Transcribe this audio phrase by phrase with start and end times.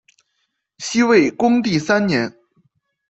[0.79, 2.35] 西魏恭帝三年。